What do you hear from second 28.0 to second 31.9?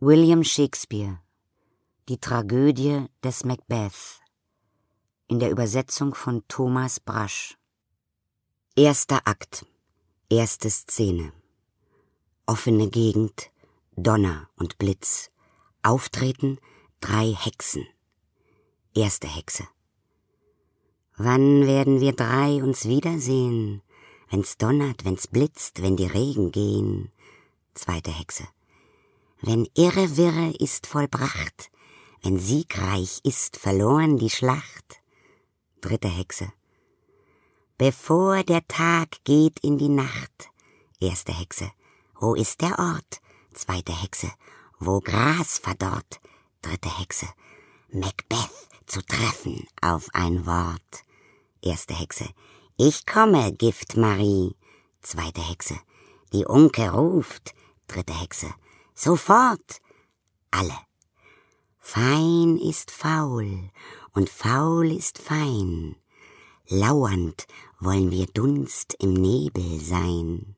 Hexe wenn irre Wirre ist vollbracht,